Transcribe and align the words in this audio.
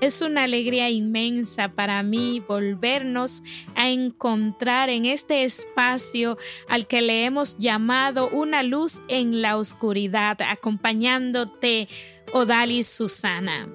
Es 0.00 0.20
una 0.22 0.44
alegría 0.44 0.90
inmensa 0.90 1.68
para 1.68 2.02
mí 2.02 2.42
volvernos 2.46 3.42
a 3.74 3.88
encontrar 3.88 4.90
en 4.90 5.06
este 5.06 5.44
espacio 5.44 6.36
al 6.68 6.86
que 6.86 7.00
le 7.00 7.24
hemos 7.24 7.56
llamado 7.58 8.28
una 8.28 8.62
luz 8.62 9.02
en 9.08 9.40
la 9.40 9.56
oscuridad, 9.56 10.38
acompañándote, 10.42 11.88
Odalis 12.32 12.88
Susana. 12.88 13.68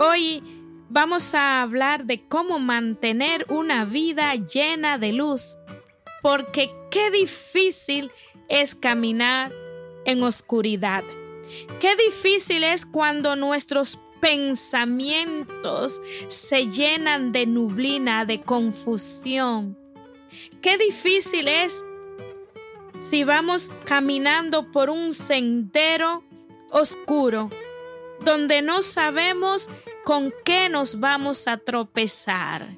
Hoy 0.00 0.42
vamos 0.88 1.34
a 1.34 1.62
hablar 1.62 2.04
de 2.04 2.26
cómo 2.26 2.58
mantener 2.58 3.46
una 3.48 3.84
vida 3.84 4.34
llena 4.34 4.98
de 4.98 5.12
luz, 5.12 5.56
porque 6.22 6.70
qué 6.90 7.10
difícil 7.10 8.10
es 8.48 8.74
caminar 8.74 9.52
en 10.04 10.22
oscuridad. 10.22 11.04
Qué 11.80 11.94
difícil 11.96 12.64
es 12.64 12.84
cuando 12.84 13.36
nuestros 13.36 13.98
pensamientos 14.26 16.02
se 16.28 16.66
llenan 16.68 17.30
de 17.30 17.46
nublina, 17.46 18.24
de 18.24 18.40
confusión. 18.40 19.78
Qué 20.60 20.76
difícil 20.78 21.46
es 21.46 21.84
si 22.98 23.22
vamos 23.22 23.72
caminando 23.84 24.72
por 24.72 24.90
un 24.90 25.14
sendero 25.14 26.24
oscuro, 26.72 27.50
donde 28.24 28.62
no 28.62 28.82
sabemos 28.82 29.70
con 30.04 30.34
qué 30.44 30.68
nos 30.70 30.98
vamos 30.98 31.46
a 31.46 31.58
tropezar. 31.58 32.76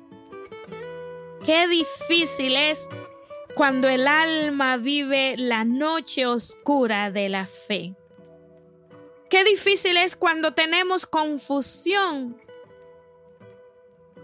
Qué 1.46 1.66
difícil 1.66 2.56
es 2.56 2.90
cuando 3.54 3.88
el 3.88 4.06
alma 4.06 4.76
vive 4.76 5.36
la 5.38 5.64
noche 5.64 6.26
oscura 6.26 7.10
de 7.10 7.30
la 7.30 7.46
fe. 7.46 7.97
Qué 9.30 9.44
difícil 9.44 9.96
es 9.96 10.16
cuando 10.16 10.52
tenemos 10.52 11.06
confusión. 11.06 12.40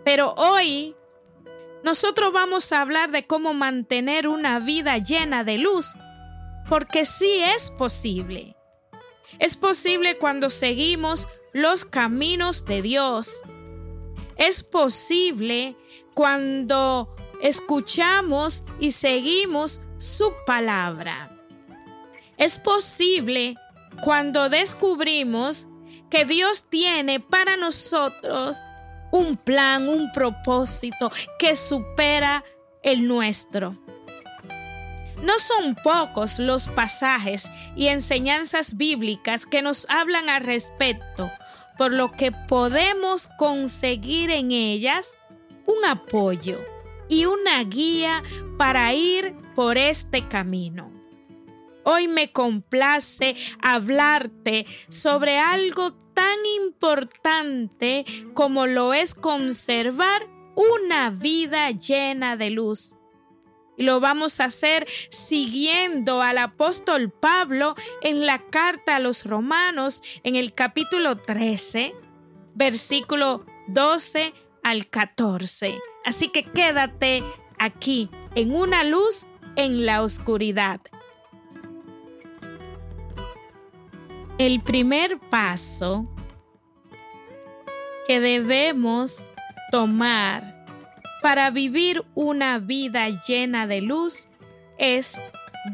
Pero 0.04 0.34
hoy 0.36 0.96
nosotros 1.82 2.32
vamos 2.32 2.72
a 2.72 2.80
hablar 2.80 3.10
de 3.10 3.26
cómo 3.26 3.52
mantener 3.52 4.28
una 4.28 4.58
vida 4.60 4.96
llena 4.98 5.44
de 5.44 5.58
luz, 5.58 5.94
porque 6.68 7.04
sí 7.04 7.42
es 7.54 7.70
posible. 7.70 8.56
Es 9.38 9.56
posible 9.56 10.16
cuando 10.16 10.48
seguimos 10.48 11.28
los 11.52 11.84
caminos 11.84 12.64
de 12.64 12.82
Dios. 12.82 13.42
Es 14.36 14.62
posible 14.62 15.76
cuando 16.14 17.14
escuchamos 17.40 18.64
y 18.80 18.92
seguimos 18.92 19.80
su 19.98 20.32
palabra. 20.46 21.30
Es 22.36 22.58
posible 22.58 23.56
cuando 24.02 24.48
descubrimos 24.48 25.68
que 26.10 26.24
Dios 26.24 26.68
tiene 26.68 27.20
para 27.20 27.56
nosotros 27.56 28.60
un 29.10 29.36
plan, 29.36 29.88
un 29.88 30.10
propósito 30.12 31.10
que 31.38 31.56
supera 31.56 32.44
el 32.82 33.06
nuestro. 33.06 33.76
No 35.22 35.38
son 35.38 35.74
pocos 35.76 36.38
los 36.38 36.68
pasajes 36.68 37.50
y 37.76 37.86
enseñanzas 37.86 38.76
bíblicas 38.76 39.46
que 39.46 39.62
nos 39.62 39.86
hablan 39.88 40.28
al 40.28 40.44
respecto, 40.44 41.30
por 41.78 41.92
lo 41.92 42.12
que 42.12 42.30
podemos 42.30 43.28
conseguir 43.38 44.30
en 44.30 44.52
ellas 44.52 45.18
un 45.66 45.84
apoyo 45.86 46.58
y 47.08 47.24
una 47.24 47.62
guía 47.64 48.22
para 48.58 48.92
ir 48.92 49.34
por 49.54 49.78
este 49.78 50.28
camino. 50.28 50.90
Hoy 51.84 52.08
me 52.08 52.32
complace 52.32 53.36
hablarte 53.62 54.66
sobre 54.88 55.38
algo 55.38 55.92
tan 56.14 56.38
importante 56.62 58.04
como 58.32 58.66
lo 58.66 58.94
es 58.94 59.14
conservar 59.14 60.28
una 60.54 61.10
vida 61.10 61.70
llena 61.70 62.36
de 62.36 62.50
luz. 62.50 62.96
Y 63.76 63.82
lo 63.82 63.98
vamos 64.00 64.38
a 64.38 64.44
hacer 64.44 64.86
siguiendo 65.10 66.22
al 66.22 66.38
apóstol 66.38 67.10
Pablo 67.10 67.74
en 68.02 68.24
la 68.24 68.38
carta 68.50 68.96
a 68.96 69.00
los 69.00 69.24
romanos 69.24 70.02
en 70.22 70.36
el 70.36 70.54
capítulo 70.54 71.18
13, 71.18 71.94
versículo 72.54 73.44
12 73.66 74.32
al 74.62 74.88
14. 74.88 75.76
Así 76.04 76.28
que 76.28 76.44
quédate 76.44 77.24
aquí 77.58 78.10
en 78.36 78.54
una 78.54 78.84
luz 78.84 79.26
en 79.56 79.86
la 79.86 80.02
oscuridad. 80.02 80.80
El 84.36 84.60
primer 84.62 85.20
paso 85.20 86.06
que 88.04 88.18
debemos 88.18 89.28
tomar 89.70 90.66
para 91.22 91.50
vivir 91.50 92.04
una 92.14 92.58
vida 92.58 93.08
llena 93.10 93.68
de 93.68 93.80
luz 93.80 94.30
es 94.76 95.20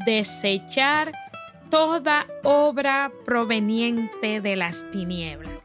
desechar 0.04 1.12
toda 1.70 2.26
obra 2.44 3.10
proveniente 3.24 4.42
de 4.42 4.56
las 4.56 4.90
tinieblas. 4.90 5.60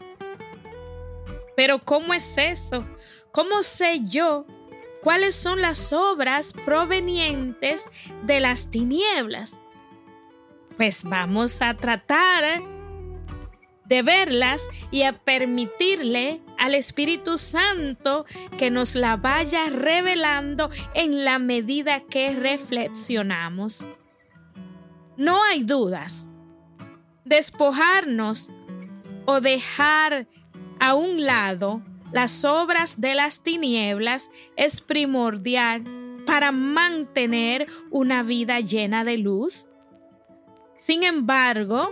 Pero 1.57 1.83
¿cómo 1.83 2.13
es 2.13 2.37
eso? 2.37 2.85
¿Cómo 3.31 3.61
sé 3.61 4.05
yo 4.05 4.45
cuáles 5.03 5.35
son 5.35 5.61
las 5.61 5.91
obras 5.91 6.53
provenientes 6.53 7.89
de 8.23 8.39
las 8.39 8.69
tinieblas? 8.69 9.59
Pues 10.77 11.03
vamos 11.03 11.61
a 11.61 11.73
tratar 11.73 12.61
de 13.85 14.01
verlas 14.01 14.67
y 14.91 15.03
a 15.03 15.13
permitirle 15.13 16.41
al 16.57 16.73
Espíritu 16.73 17.37
Santo 17.37 18.25
que 18.57 18.69
nos 18.71 18.95
la 18.95 19.17
vaya 19.17 19.69
revelando 19.69 20.69
en 20.93 21.23
la 21.23 21.39
medida 21.39 22.01
que 22.01 22.31
reflexionamos. 22.35 23.85
No 25.17 25.41
hay 25.43 25.63
dudas. 25.63 26.27
Despojarnos 27.23 28.51
o 29.25 29.41
dejar 29.41 30.27
a 30.79 30.93
un 30.93 31.25
lado 31.25 31.81
las 32.11 32.45
obras 32.45 33.01
de 33.01 33.15
las 33.15 33.41
tinieblas 33.41 34.29
es 34.55 34.81
primordial 34.81 35.83
para 36.25 36.51
mantener 36.51 37.67
una 37.91 38.23
vida 38.23 38.59
llena 38.59 39.03
de 39.03 39.17
luz. 39.17 39.67
Sin 40.75 41.03
embargo, 41.03 41.91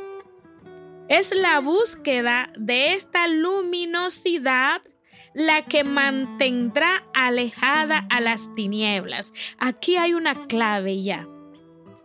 es 1.10 1.34
la 1.36 1.60
búsqueda 1.60 2.52
de 2.58 2.94
esta 2.94 3.28
luminosidad 3.28 4.82
la 5.34 5.64
que 5.66 5.84
mantendrá 5.84 7.04
alejada 7.14 8.06
a 8.10 8.22
las 8.22 8.54
tinieblas. 8.56 9.34
Aquí 9.58 9.98
hay 9.98 10.14
una 10.14 10.48
clave 10.48 11.02
ya. 11.02 11.28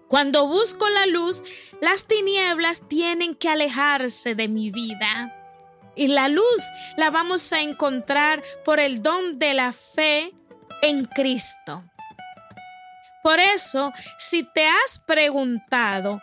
Cuando 0.08 0.46
busco 0.46 0.88
la 0.88 1.06
luz, 1.06 1.44
las 1.82 2.06
tinieblas 2.06 2.88
tienen 2.88 3.34
que 3.34 3.50
alejarse 3.50 4.34
de 4.34 4.48
mi 4.48 4.70
vida. 4.70 5.34
Y 5.94 6.08
la 6.08 6.28
luz 6.28 6.62
la 6.96 7.10
vamos 7.10 7.52
a 7.52 7.60
encontrar 7.60 8.42
por 8.64 8.80
el 8.80 9.02
don 9.02 9.38
de 9.38 9.52
la 9.52 9.72
fe 9.72 10.32
en 10.80 11.04
Cristo. 11.04 11.84
Por 13.22 13.40
eso, 13.40 13.92
si 14.16 14.44
te 14.44 14.66
has 14.66 15.00
preguntado, 15.00 16.22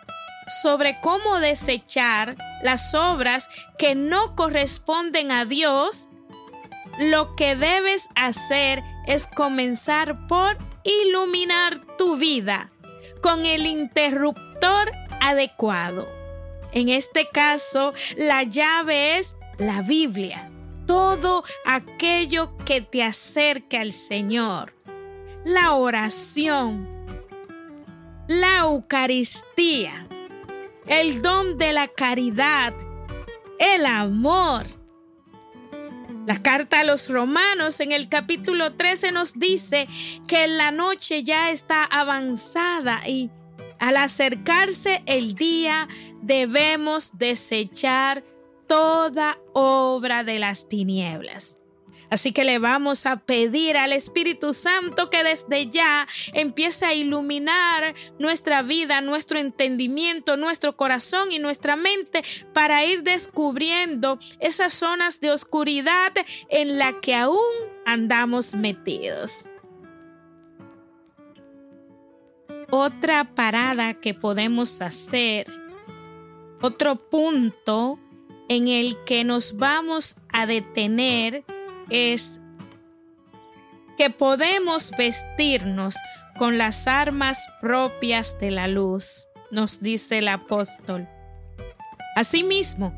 sobre 0.62 0.98
cómo 1.00 1.38
desechar 1.38 2.36
las 2.62 2.94
obras 2.94 3.48
que 3.78 3.94
no 3.94 4.34
corresponden 4.36 5.32
a 5.32 5.44
Dios, 5.44 6.08
lo 6.98 7.36
que 7.36 7.56
debes 7.56 8.08
hacer 8.14 8.82
es 9.06 9.26
comenzar 9.26 10.26
por 10.26 10.56
iluminar 10.84 11.80
tu 11.98 12.16
vida 12.16 12.70
con 13.20 13.44
el 13.44 13.66
interruptor 13.66 14.90
adecuado. 15.20 16.06
En 16.72 16.88
este 16.88 17.28
caso, 17.28 17.92
la 18.16 18.42
llave 18.42 19.18
es 19.18 19.36
la 19.58 19.82
Biblia, 19.82 20.50
todo 20.86 21.42
aquello 21.64 22.56
que 22.64 22.80
te 22.80 23.02
acerque 23.02 23.78
al 23.78 23.92
Señor, 23.92 24.74
la 25.44 25.72
oración, 25.72 26.88
la 28.28 28.58
Eucaristía, 28.58 30.06
el 30.88 31.22
don 31.22 31.58
de 31.58 31.72
la 31.72 31.88
caridad, 31.88 32.74
el 33.58 33.86
amor. 33.86 34.66
La 36.26 36.42
carta 36.42 36.80
a 36.80 36.84
los 36.84 37.08
romanos 37.08 37.80
en 37.80 37.92
el 37.92 38.08
capítulo 38.08 38.74
13 38.74 39.12
nos 39.12 39.38
dice 39.38 39.88
que 40.26 40.48
la 40.48 40.72
noche 40.72 41.22
ya 41.22 41.50
está 41.50 41.84
avanzada 41.84 43.06
y 43.06 43.30
al 43.78 43.96
acercarse 43.96 45.02
el 45.06 45.34
día 45.34 45.88
debemos 46.22 47.18
desechar 47.18 48.24
toda 48.66 49.38
obra 49.52 50.24
de 50.24 50.38
las 50.38 50.68
tinieblas. 50.68 51.60
Así 52.10 52.32
que 52.32 52.44
le 52.44 52.58
vamos 52.58 53.06
a 53.06 53.16
pedir 53.16 53.76
al 53.76 53.92
Espíritu 53.92 54.52
Santo 54.52 55.10
que 55.10 55.24
desde 55.24 55.66
ya 55.66 56.06
empiece 56.32 56.84
a 56.84 56.94
iluminar 56.94 57.94
nuestra 58.18 58.62
vida, 58.62 59.00
nuestro 59.00 59.38
entendimiento, 59.38 60.36
nuestro 60.36 60.76
corazón 60.76 61.32
y 61.32 61.38
nuestra 61.38 61.76
mente 61.76 62.22
para 62.52 62.84
ir 62.84 63.02
descubriendo 63.02 64.18
esas 64.40 64.74
zonas 64.74 65.20
de 65.20 65.30
oscuridad 65.30 66.12
en 66.48 66.78
la 66.78 67.00
que 67.00 67.14
aún 67.14 67.38
andamos 67.84 68.54
metidos. 68.54 69.48
Otra 72.70 73.34
parada 73.34 73.94
que 73.94 74.12
podemos 74.12 74.82
hacer, 74.82 75.46
otro 76.60 77.08
punto 77.08 78.00
en 78.48 78.68
el 78.68 78.96
que 79.04 79.24
nos 79.24 79.56
vamos 79.56 80.16
a 80.32 80.46
detener 80.46 81.44
es 81.90 82.40
que 83.96 84.10
podemos 84.10 84.92
vestirnos 84.96 85.96
con 86.38 86.58
las 86.58 86.86
armas 86.86 87.48
propias 87.60 88.38
de 88.38 88.50
la 88.50 88.68
luz, 88.68 89.28
nos 89.50 89.80
dice 89.80 90.18
el 90.18 90.28
apóstol. 90.28 91.08
Asimismo, 92.14 92.92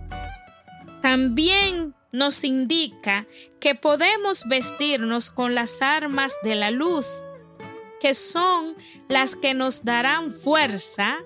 también 1.02 1.94
nos 2.10 2.42
indica 2.42 3.26
que 3.60 3.74
podemos 3.74 4.48
vestirnos 4.48 5.30
con 5.30 5.54
las 5.54 5.82
armas 5.82 6.34
de 6.42 6.54
la 6.54 6.70
luz, 6.70 7.22
que 8.00 8.14
son 8.14 8.76
las 9.08 9.36
que 9.36 9.54
nos 9.54 9.84
darán 9.84 10.30
fuerza 10.30 11.18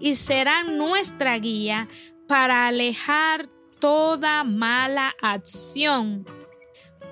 y 0.00 0.14
serán 0.14 0.76
nuestra 0.78 1.38
guía 1.38 1.88
para 2.26 2.66
alejar 2.66 3.46
toda 3.78 4.44
mala 4.44 5.14
acción 5.20 6.26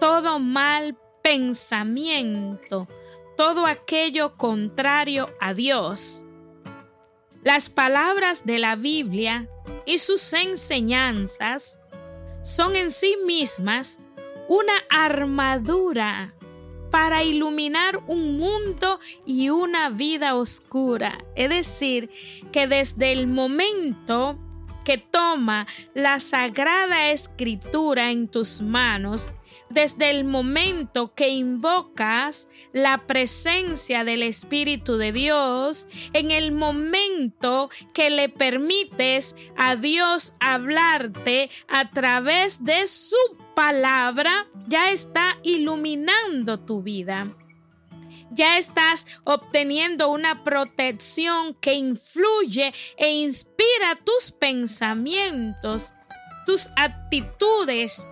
todo 0.03 0.41
mal 0.41 0.99
pensamiento, 1.23 2.89
todo 3.37 3.67
aquello 3.67 4.35
contrario 4.35 5.31
a 5.39 5.55
Dios. 5.55 6.25
Las 7.45 7.71
palabras 7.71 8.45
de 8.45 8.59
la 8.59 8.75
Biblia 8.75 9.49
y 9.87 9.99
sus 9.99 10.33
enseñanzas 10.33 11.81
son 12.43 12.75
en 12.75 12.91
sí 12.91 13.17
mismas 13.25 14.01
una 14.49 14.73
armadura 14.91 16.35
para 16.91 17.23
iluminar 17.23 18.03
un 18.09 18.39
mundo 18.39 18.99
y 19.25 19.51
una 19.51 19.89
vida 19.89 20.35
oscura. 20.35 21.25
Es 21.37 21.49
decir, 21.49 22.11
que 22.51 22.67
desde 22.67 23.13
el 23.13 23.29
momento 23.29 24.37
que 24.85 24.99
toma 24.99 25.69
la 25.95 26.19
sagrada 26.19 27.13
escritura 27.13 28.11
en 28.11 28.27
tus 28.27 28.63
manos, 28.63 29.31
desde 29.73 30.11
el 30.11 30.25
momento 30.25 31.15
que 31.15 31.31
invocas 31.31 32.49
la 32.73 33.07
presencia 33.07 34.05
del 34.05 34.23
Espíritu 34.23 34.97
de 34.97 35.13
Dios, 35.13 35.87
en 36.13 36.31
el 36.31 36.53
momento 36.53 37.71
que 37.95 38.11
le 38.11 38.29
permites 38.29 39.35
a 39.57 39.77
Dios 39.77 40.35
hablarte 40.41 41.51
a 41.69 41.91
través 41.91 42.65
de 42.65 42.87
su 42.87 43.17
palabra, 43.55 44.47
ya 44.67 44.91
está 44.91 45.39
iluminando 45.43 46.61
tu 46.61 46.83
vida. 46.83 47.35
Ya 48.31 48.57
estás 48.57 49.07
obteniendo 49.25 50.11
una 50.11 50.43
protección 50.43 51.55
que 51.55 51.75
influye 51.75 52.73
e 52.97 53.11
inspira 53.11 53.95
tus 54.05 54.31
pensamientos, 54.31 55.93
tus 56.47 56.71
actitudes 56.77 58.07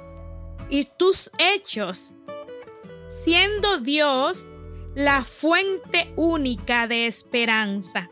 y 0.70 0.84
tus 0.84 1.30
hechos, 1.38 2.14
siendo 3.08 3.78
Dios 3.78 4.46
la 4.94 5.24
fuente 5.24 6.12
única 6.16 6.86
de 6.86 7.06
esperanza, 7.06 8.08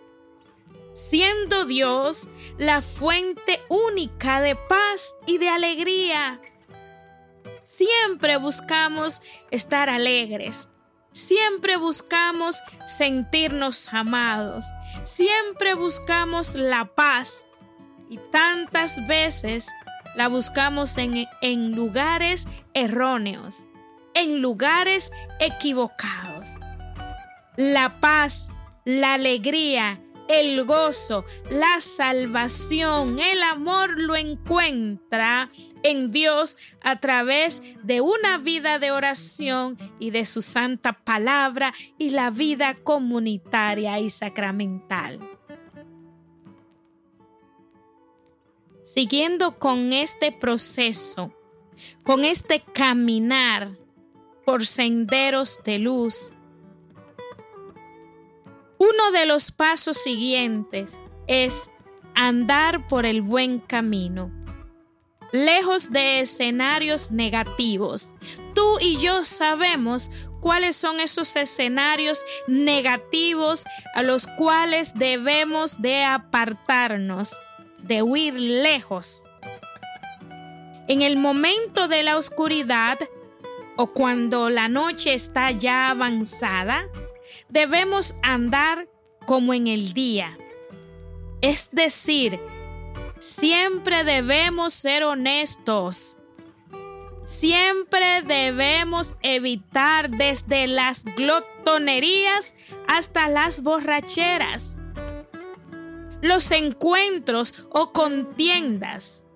siendo 0.93 1.65
Dios 1.65 2.29
la 2.59 2.83
fuente 2.83 3.61
única 3.69 4.41
de 4.41 4.57
paz 4.57 5.17
y 5.27 5.39
de 5.39 5.49
alegría. 5.49 6.41
Siempre 7.63 8.37
buscamos 8.39 9.23
estar 9.51 9.89
alegres, 9.89 10.69
siempre 11.13 11.77
buscamos 11.77 12.61
sentirnos 12.87 13.93
amados, 13.93 14.65
siempre 15.05 15.75
buscamos 15.75 16.55
la 16.55 16.87
paz 16.95 17.47
y 18.11 18.19
tantas 18.33 19.07
veces 19.07 19.69
la 20.19 20.27
buscamos 20.27 20.99
en, 20.99 21.29
en 21.43 21.77
lugares 21.77 22.49
erróneos, 22.75 23.69
en 24.15 24.43
lugares 24.43 25.13
equivocados. 25.39 26.57
La 27.57 28.01
paz, 28.01 28.49
la 28.85 29.15
alegría, 29.15 30.03
el 30.29 30.65
gozo, 30.65 31.25
la 31.51 31.81
salvación, 31.81 33.21
el 33.21 33.45
amor 33.45 33.97
lo 33.97 34.17
encuentra 34.17 35.53
en 35.85 36.11
Dios 36.11 36.59
a 36.83 36.99
través 36.99 37.63
de 37.85 38.01
una 38.01 38.39
vida 38.39 38.81
de 38.81 38.91
oración 38.91 39.79
y 40.01 40.11
de 40.11 40.27
su 40.27 40.43
santa 40.43 40.95
palabra 40.95 41.73
y 41.97 42.11
la 42.11 42.31
vida 42.31 42.75
comunitaria 42.83 44.01
y 44.01 44.11
sacramental. 44.11 45.38
Siguiendo 48.93 49.59
con 49.59 49.93
este 49.93 50.33
proceso, 50.33 51.33
con 52.03 52.25
este 52.25 52.61
caminar 52.61 53.77
por 54.45 54.65
senderos 54.67 55.61
de 55.65 55.79
luz, 55.79 56.33
uno 58.79 59.11
de 59.13 59.27
los 59.27 59.51
pasos 59.51 59.99
siguientes 59.99 60.93
es 61.27 61.69
andar 62.15 62.89
por 62.89 63.05
el 63.05 63.21
buen 63.21 63.59
camino, 63.59 64.31
lejos 65.33 65.91
de 65.93 66.21
escenarios 66.21 67.11
negativos. 67.11 68.15
Tú 68.55 68.79
y 68.81 68.97
yo 68.97 69.25
sabemos 69.25 70.11
cuáles 70.41 70.77
son 70.77 71.01
esos 71.01 71.37
escenarios 71.37 72.25
negativos 72.47 73.65
a 73.95 74.03
los 74.03 74.27
cuales 74.27 74.93
debemos 74.95 75.83
de 75.83 76.05
apartarnos 76.05 77.37
de 77.83 78.03
huir 78.03 78.35
lejos. 78.35 79.25
En 80.89 81.03
el 81.03 81.17
momento 81.17 81.89
de 81.89 82.03
la 82.03 82.17
oscuridad 82.17 82.99
o 83.77 83.89
cuando 83.93 84.51
la 84.51 84.69
noche 84.69 85.15
está 85.15 85.51
ya 85.51 85.91
avanzada, 85.91 86.85
debemos 87.49 88.15
andar 88.23 88.89
como 89.27 89.55
en 89.55 89.67
el 89.67 89.93
día. 89.93 90.37
Es 91.41 91.69
decir, 91.73 92.41
siempre 93.21 94.05
debemos 94.05 94.73
ser 94.73 95.05
honestos. 95.05 96.17
Siempre 97.25 98.23
debemos 98.23 99.19
evitar 99.21 100.09
desde 100.09 100.67
las 100.67 101.05
glotonerías 101.05 102.55
hasta 102.87 103.29
las 103.29 103.63
borracheras 103.63 104.79
los 106.21 106.51
encuentros 106.51 107.67
o 107.71 107.93
contiendas, 107.93 109.27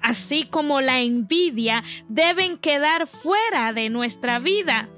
así 0.00 0.44
como 0.44 0.80
la 0.80 1.00
envidia, 1.00 1.82
deben 2.08 2.58
quedar 2.58 3.06
fuera 3.06 3.72
de 3.72 3.90
nuestra 3.90 4.38
vida. 4.38 4.88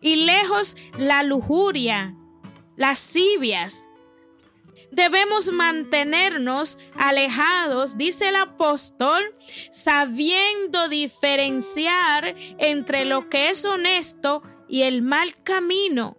Y 0.00 0.16
lejos 0.16 0.76
la 0.98 1.22
lujuria, 1.22 2.14
lascivias. 2.76 3.86
Debemos 4.92 5.52
mantenernos 5.52 6.78
alejados, 6.94 7.98
dice 7.98 8.28
el 8.28 8.36
apóstol, 8.36 9.34
sabiendo 9.72 10.88
diferenciar 10.88 12.36
entre 12.58 13.04
lo 13.04 13.28
que 13.28 13.50
es 13.50 13.64
honesto 13.64 14.42
y 14.68 14.82
el 14.82 15.02
mal 15.02 15.42
camino. 15.42 16.16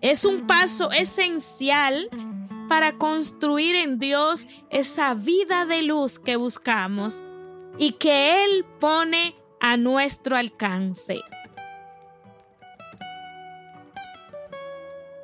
Es 0.00 0.24
un 0.24 0.46
paso 0.46 0.92
esencial 0.92 2.08
para 2.68 2.98
construir 2.98 3.76
en 3.76 3.98
Dios 3.98 4.48
esa 4.70 5.14
vida 5.14 5.66
de 5.66 5.82
luz 5.82 6.18
que 6.18 6.36
buscamos 6.36 7.22
y 7.78 7.92
que 7.92 8.44
Él 8.44 8.64
pone 8.80 9.34
a 9.60 9.76
nuestro 9.76 10.36
alcance. 10.36 11.20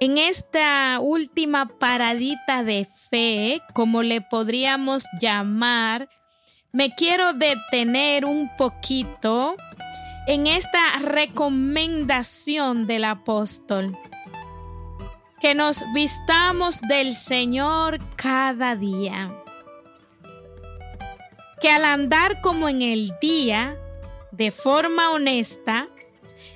En 0.00 0.18
esta 0.18 0.98
última 1.00 1.68
paradita 1.78 2.64
de 2.64 2.84
fe, 2.84 3.62
como 3.72 4.02
le 4.02 4.20
podríamos 4.20 5.04
llamar, 5.20 6.08
me 6.72 6.92
quiero 6.94 7.34
detener 7.34 8.24
un 8.24 8.50
poquito 8.56 9.54
en 10.26 10.46
esta 10.48 10.80
recomendación 11.00 12.86
del 12.86 13.04
apóstol 13.04 13.96
que 15.42 15.56
nos 15.56 15.82
vistamos 15.92 16.80
del 16.82 17.14
Señor 17.14 17.98
cada 18.14 18.76
día. 18.76 19.36
Que 21.60 21.68
al 21.68 21.84
andar 21.84 22.40
como 22.40 22.68
en 22.68 22.80
el 22.80 23.12
día, 23.20 23.76
de 24.30 24.52
forma 24.52 25.10
honesta, 25.10 25.88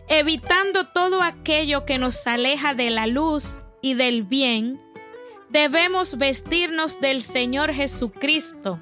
evitando 0.09 0.87
todo 0.87 1.21
aquello 1.21 1.85
que 1.85 1.99
nos 1.99 2.29
aleja 2.29 2.75
de 2.75 2.91
la 2.91 3.09
luz 3.09 3.61
y 3.83 3.95
del 3.95 4.23
bien, 4.23 4.81
debemos 5.51 6.17
vestirnos 6.17 7.01
del 7.01 7.23
Señor 7.23 7.75
Jesucristo, 7.75 8.79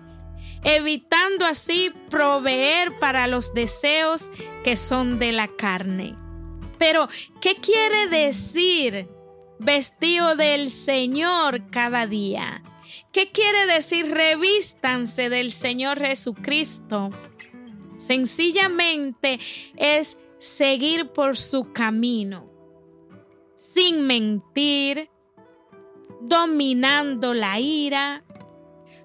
evitando 0.65 1.47
así 1.47 1.95
proveer 2.11 2.93
para 2.99 3.27
los 3.27 3.55
deseos 3.55 4.31
que 4.65 4.77
son 4.77 5.19
de 5.19 5.33
la 5.33 5.49
carne. 5.49 6.15
Pero, 6.77 7.09
¿qué 7.41 7.57
quiere 7.57 8.09
decir 8.09 9.14
vestido 9.65 10.37
del 10.37 10.69
Señor 10.69 11.71
cada 11.71 12.07
día? 12.07 12.63
¿Qué 13.13 13.31
quiere 13.31 13.67
decir 13.67 14.11
revístanse 14.11 15.29
del 15.29 15.53
Señor 15.53 15.99
Jesucristo? 15.99 17.11
Sencillamente 17.97 19.39
es 19.77 20.19
seguir 20.39 21.11
por 21.13 21.37
su 21.37 21.73
camino, 21.73 22.51
sin 23.55 24.07
mentir, 24.07 25.11
dominando 26.21 27.35
la 27.35 27.61
ira, 27.61 28.24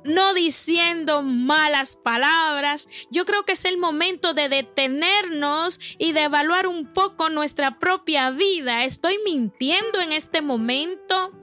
no 0.03 0.33
diciendo 0.33 1.21
malas 1.21 1.95
palabras. 1.95 2.87
Yo 3.11 3.25
creo 3.25 3.43
que 3.45 3.53
es 3.53 3.65
el 3.65 3.77
momento 3.77 4.33
de 4.33 4.49
detenernos 4.49 5.79
y 5.97 6.13
de 6.13 6.23
evaluar 6.23 6.67
un 6.67 6.91
poco 6.93 7.29
nuestra 7.29 7.79
propia 7.79 8.31
vida. 8.31 8.85
¿Estoy 8.85 9.17
mintiendo 9.25 10.01
en 10.01 10.13
este 10.13 10.41
momento? 10.41 11.33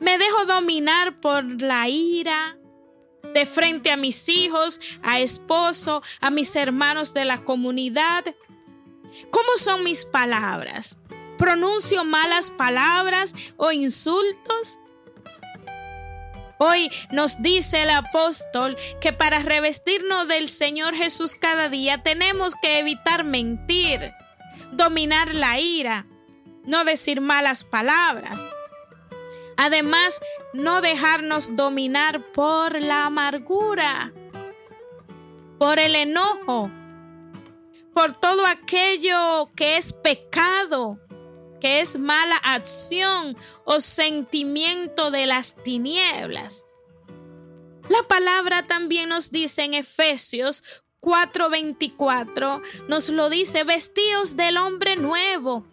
¿Me 0.00 0.18
dejo 0.18 0.44
dominar 0.46 1.20
por 1.20 1.44
la 1.62 1.88
ira? 1.88 2.58
de 3.34 3.44
frente 3.44 3.90
a 3.90 3.98
mis 3.98 4.30
hijos, 4.30 4.80
a 5.02 5.20
esposo, 5.20 6.02
a 6.20 6.30
mis 6.30 6.56
hermanos 6.56 7.12
de 7.12 7.26
la 7.26 7.44
comunidad. 7.44 8.24
¿Cómo 9.30 9.48
son 9.58 9.84
mis 9.84 10.06
palabras? 10.06 10.98
¿Pronuncio 11.36 12.04
malas 12.04 12.50
palabras 12.50 13.34
o 13.58 13.72
insultos? 13.72 14.78
Hoy 16.58 16.90
nos 17.10 17.42
dice 17.42 17.82
el 17.82 17.90
apóstol 17.90 18.76
que 19.00 19.12
para 19.12 19.40
revestirnos 19.40 20.26
del 20.26 20.48
Señor 20.48 20.94
Jesús 20.94 21.36
cada 21.36 21.68
día 21.68 22.02
tenemos 22.02 22.54
que 22.54 22.78
evitar 22.78 23.24
mentir, 23.24 24.12
dominar 24.72 25.34
la 25.34 25.60
ira, 25.60 26.06
no 26.64 26.84
decir 26.84 27.20
malas 27.20 27.64
palabras. 27.64 28.40
Además, 29.58 30.20
no 30.52 30.80
dejarnos 30.80 31.56
dominar 31.56 32.32
por 32.32 32.80
la 32.80 33.06
amargura, 33.06 34.12
por 35.58 35.78
el 35.78 35.94
enojo, 35.94 36.70
por 37.94 38.18
todo 38.18 38.46
aquello 38.46 39.50
que 39.56 39.76
es 39.76 39.92
pecado, 39.92 40.98
que 41.60 41.80
es 41.80 41.98
mala 41.98 42.36
acción 42.36 43.36
o 43.64 43.80
sentimiento 43.80 45.10
de 45.10 45.26
las 45.26 45.62
tinieblas. 45.62 46.66
La 47.88 48.02
palabra 48.08 48.66
también 48.66 49.08
nos 49.08 49.30
dice 49.30 49.62
en 49.62 49.74
Efesios 49.74 50.62
4:24, 51.00 52.60
nos 52.88 53.08
lo 53.10 53.30
dice, 53.30 53.64
vestíos 53.64 54.36
del 54.36 54.56
hombre 54.56 54.96
nuevo, 54.96 55.64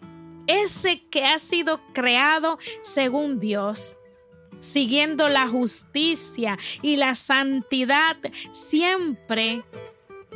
ese 0.46 1.06
que 1.08 1.24
ha 1.24 1.38
sido 1.38 1.80
creado 1.92 2.58
según 2.82 3.40
Dios, 3.40 3.96
siguiendo 4.60 5.28
la 5.28 5.48
justicia 5.48 6.56
y 6.82 6.96
la 6.96 7.14
santidad 7.14 8.16
siempre 8.52 9.64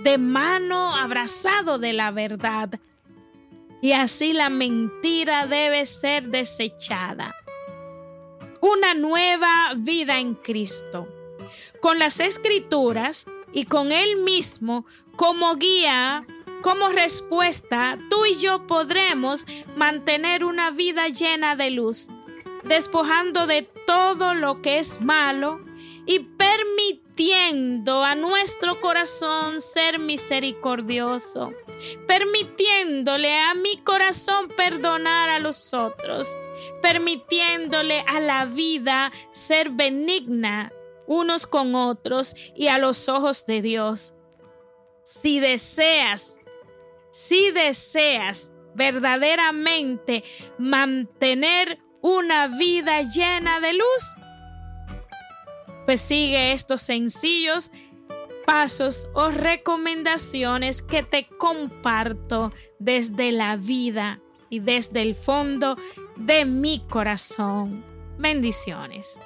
de 0.02 0.18
mano 0.18 0.96
abrazado 0.96 1.78
de 1.78 1.92
la 1.92 2.10
verdad 2.10 2.80
y 3.80 3.92
así 3.92 4.32
la 4.32 4.48
mentira 4.48 5.46
debe 5.46 5.86
ser 5.86 6.28
desechada. 6.28 7.34
Una 8.60 8.94
nueva 8.94 9.72
vida 9.76 10.18
en 10.18 10.34
Cristo. 10.34 11.08
Con 11.80 11.98
las 11.98 12.20
escrituras 12.20 13.26
y 13.52 13.64
con 13.64 13.92
Él 13.92 14.16
mismo 14.16 14.84
como 15.16 15.54
guía, 15.56 16.26
como 16.60 16.88
respuesta, 16.88 17.98
tú 18.10 18.26
y 18.26 18.34
yo 18.36 18.66
podremos 18.66 19.46
mantener 19.76 20.44
una 20.44 20.70
vida 20.70 21.08
llena 21.08 21.54
de 21.54 21.70
luz, 21.70 22.08
despojando 22.64 23.46
de 23.46 23.62
todo 23.62 24.34
lo 24.34 24.60
que 24.60 24.78
es 24.78 25.00
malo 25.00 25.60
y 26.04 26.20
permitiendo 26.20 28.02
a 28.02 28.16
nuestro 28.16 28.80
corazón 28.80 29.60
ser 29.60 29.98
misericordioso 29.98 31.52
permitiéndole 32.06 33.38
a 33.38 33.54
mi 33.54 33.76
corazón 33.78 34.48
perdonar 34.48 35.28
a 35.28 35.38
los 35.38 35.74
otros, 35.74 36.36
permitiéndole 36.82 38.04
a 38.06 38.20
la 38.20 38.44
vida 38.44 39.12
ser 39.32 39.70
benigna 39.70 40.72
unos 41.06 41.46
con 41.46 41.74
otros 41.74 42.36
y 42.54 42.68
a 42.68 42.78
los 42.78 43.08
ojos 43.08 43.46
de 43.46 43.62
Dios. 43.62 44.14
Si 45.02 45.40
deseas, 45.40 46.40
si 47.10 47.50
deseas 47.50 48.52
verdaderamente 48.74 50.22
mantener 50.58 51.78
una 52.02 52.46
vida 52.46 53.02
llena 53.02 53.60
de 53.60 53.72
luz, 53.72 54.16
pues 55.86 56.02
sigue 56.02 56.52
estos 56.52 56.82
sencillos 56.82 57.72
pasos 58.48 59.10
o 59.12 59.28
recomendaciones 59.28 60.80
que 60.80 61.02
te 61.02 61.28
comparto 61.28 62.50
desde 62.78 63.30
la 63.30 63.56
vida 63.56 64.22
y 64.48 64.60
desde 64.60 65.02
el 65.02 65.14
fondo 65.14 65.76
de 66.16 66.46
mi 66.46 66.82
corazón. 66.88 67.84
Bendiciones. 68.18 69.18